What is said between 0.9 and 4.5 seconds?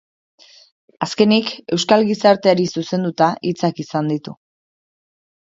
Azkenik, euskal gizarteari zuzenduta hitzak izan ditu.